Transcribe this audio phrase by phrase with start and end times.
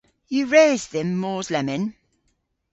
[0.35, 1.83] Yw res dhymm mos lemmyn?